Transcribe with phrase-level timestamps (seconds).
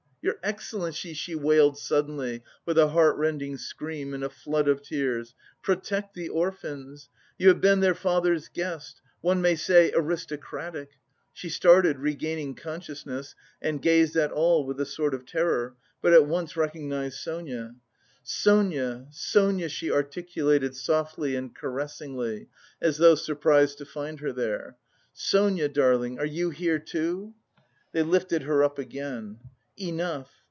[0.23, 5.33] "Your excellency!" she wailed suddenly with a heart rending scream and a flood of tears,
[5.63, 7.09] "protect the orphans!
[7.39, 9.01] You have been their father's guest...
[9.21, 10.89] one may say aristocratic...."
[11.33, 13.33] She started, regaining consciousness,
[13.63, 15.73] and gazed at all with a sort of terror,
[16.03, 17.73] but at once recognised Sonia.
[18.21, 22.47] "Sonia, Sonia!" she articulated softly and caressingly,
[22.79, 24.75] as though surprised to find her there.
[25.13, 27.33] "Sonia darling, are you here, too?"
[27.91, 29.39] They lifted her up again.
[29.77, 30.29] "Enough!